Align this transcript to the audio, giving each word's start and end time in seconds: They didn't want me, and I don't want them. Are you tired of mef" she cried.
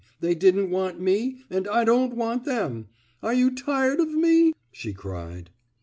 They 0.19 0.33
didn't 0.33 0.71
want 0.71 0.99
me, 0.99 1.43
and 1.51 1.67
I 1.67 1.83
don't 1.83 2.15
want 2.15 2.43
them. 2.43 2.87
Are 3.21 3.35
you 3.35 3.51
tired 3.55 3.99
of 3.99 4.07
mef" 4.07 4.53
she 4.71 4.93
cried. 4.93 5.51